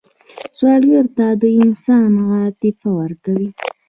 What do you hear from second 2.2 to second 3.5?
عاطفه ورکوئ